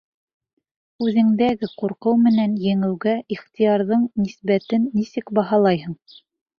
Үҙеңдәге 1.07 1.69
ҡурҡыу 1.83 2.17
менән 2.23 2.57
еңеүгә 2.65 3.15
ихтыярҙың 3.39 4.11
нисбәтен 4.27 4.93
нисек 5.01 5.35
баһалайһың? 5.43 6.01